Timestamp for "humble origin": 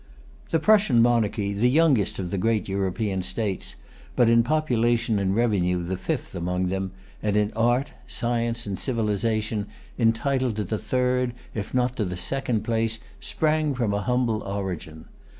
14.01-15.05